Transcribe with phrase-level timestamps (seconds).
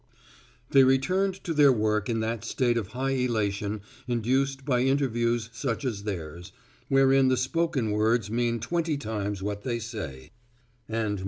[0.71, 5.85] They returned to their work in that state of high elation induced by interviews such
[5.85, 6.51] as theirs,
[6.89, 10.31] wherein the spoken words mean twenty times what they say
[10.89, 11.19] and more.